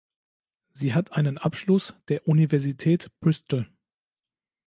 [0.71, 3.69] Sie hat einen Abschluss der Universität Bristol.